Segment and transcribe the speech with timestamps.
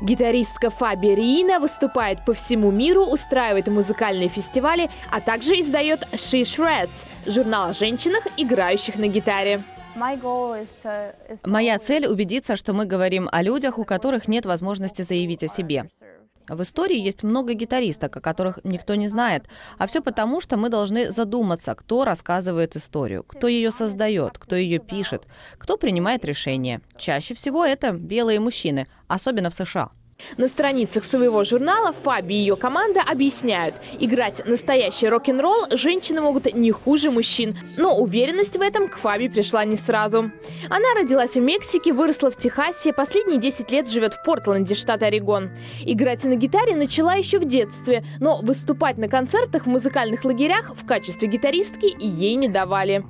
[0.00, 6.90] Гитаристка Фаби Риина выступает по всему миру, устраивает музыкальные фестивали, а также издает She Shreds–
[7.26, 9.62] журнал о женщинах, играющих на гитаре.
[11.44, 15.84] Моя цель– убедиться, что мы говорим о людях, у которых нет возможности заявить о себе.
[16.48, 19.44] В истории есть много гитаристок, о которых никто не знает,
[19.78, 24.78] а все потому, что мы должны задуматься, кто рассказывает историю, кто ее создает, кто ее
[24.78, 25.26] пишет,
[25.58, 26.80] кто принимает решения.
[26.96, 29.90] Чаще всего это белые мужчины, особенно в США.
[30.36, 36.70] На страницах своего журнала Фаби и ее команда объясняют, играть настоящий рок-н-ролл женщины могут не
[36.70, 40.30] хуже мужчин, но уверенность в этом к Фаби пришла не сразу.
[40.68, 45.50] Она родилась в Мексике, выросла в Техасе, последние 10 лет живет в Портленде, штат Орегон.
[45.84, 50.86] Играть на гитаре начала еще в детстве, но выступать на концертах в музыкальных лагерях в
[50.86, 53.04] качестве гитаристки ей не давали.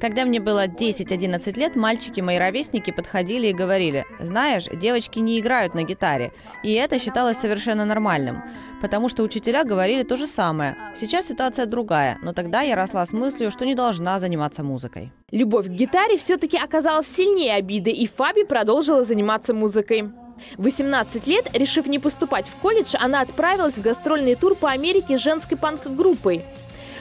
[0.00, 5.74] Когда мне было 10-11 лет, мальчики, мои ровесники, подходили и говорили, знаешь, девочки не играют
[5.74, 6.32] на гитаре.
[6.62, 8.42] И это считалось совершенно нормальным,
[8.80, 10.76] потому что учителя говорили то же самое.
[10.94, 15.12] Сейчас ситуация другая, но тогда я росла с мыслью, что не должна заниматься музыкой.
[15.30, 20.10] Любовь к гитаре все-таки оказалась сильнее обиды, и Фаби продолжила заниматься музыкой.
[20.58, 25.56] 18 лет, решив не поступать в колледж, она отправилась в гастрольный тур по Америке женской
[25.56, 26.44] панк-группой.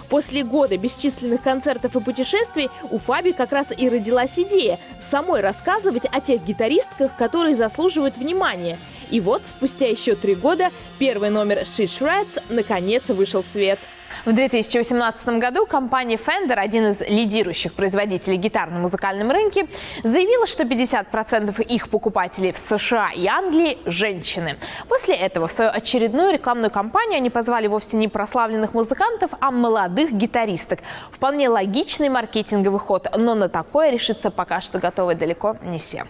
[0.09, 6.05] После года бесчисленных концертов и путешествий у Фаби как раз и родилась идея самой рассказывать
[6.11, 8.77] о тех гитаристках, которые заслуживают внимания.
[9.11, 13.79] И вот спустя еще три года первый номер She Shreds наконец вышел в свет.
[14.23, 19.67] В 2018 году компания Fender, один из лидирующих производителей гитар на музыкальном рынке,
[20.03, 24.55] заявила, что 50% их покупателей в США и Англии– женщины.
[24.87, 30.11] После этого в свою очередную рекламную кампанию они позвали вовсе не прославленных музыкантов, а молодых
[30.11, 30.79] гитаристок.
[31.11, 36.05] Вполне логичный маркетинговый ход, но на такое решиться пока что готовы далеко не все.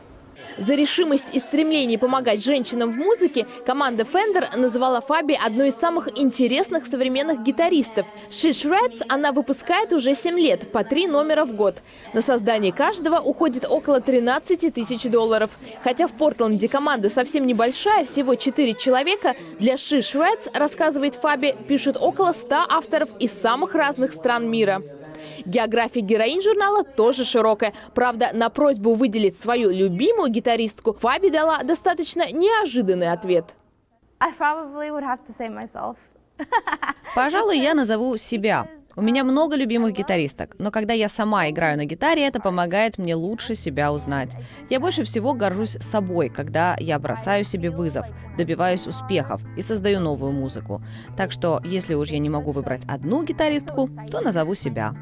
[0.58, 6.08] За решимость и стремление помогать женщинам в музыке команда Fender называла Фаби одной из самых
[6.18, 8.06] интересных современных гитаристов.
[8.30, 11.78] She Shreds она выпускает уже 7 лет, по три номера в год.
[12.14, 15.52] На создание каждого уходит около 13 тысяч долларов.
[15.84, 21.98] Хотя в Портленде команда совсем небольшая, всего 4 человека, для She Shreds, рассказывает Фаби, пишут
[22.00, 24.82] около 100 авторов из самых разных стран мира.
[25.46, 27.74] География героинь журнала тоже широкая.
[27.94, 33.46] Правда, на просьбу выделить свою любимую гитаристку Фаби дала достаточно неожиданный ответ.
[37.16, 38.66] Пожалуй, я назову себя.
[38.98, 43.14] У меня много любимых гитаристок, но когда я сама играю на гитаре, это помогает мне
[43.14, 44.38] лучше себя узнать.
[44.70, 48.06] Я больше всего горжусь собой, когда я бросаю себе вызов,
[48.38, 50.82] добиваюсь успехов и создаю новую музыку.
[51.18, 54.94] Так что, если уж я не могу выбрать одну гитаристку, то назову себя.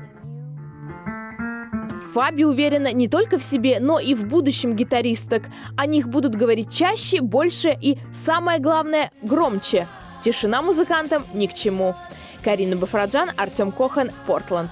[2.14, 5.44] Фаби уверена не только в себе, но и в будущем гитаристок.
[5.76, 9.88] О них будут говорить чаще, больше и, самое главное, громче.
[10.24, 11.96] Тишина музыкантам ни к чему.
[12.44, 14.70] Карина Бафраджан, Артем Кохан, Портленд.